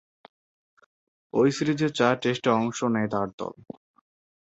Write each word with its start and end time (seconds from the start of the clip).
ঐ 1.33 1.41
সিরিজে 1.51 1.87
চার 1.89 2.13
টেস্টে 2.21 2.49
অংশ 2.51 2.79
নেয় 2.93 3.09
তার 3.11 3.27
দল। 3.37 3.53